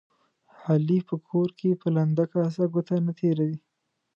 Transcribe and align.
علي 0.69 0.99
په 1.09 1.15
کور 1.27 1.49
کې 1.59 1.79
په 1.81 1.87
لنده 1.95 2.25
کاسه 2.33 2.63
ګوته 2.73 2.95
نه 3.05 3.11
تېروي. 3.19 3.57